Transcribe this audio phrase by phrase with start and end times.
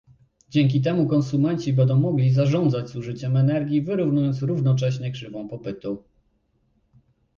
[0.49, 6.03] Dzięki temu konsumenci będą mogli zarządzać zużyciem energii, wyrównując równocześnie krzywą popytu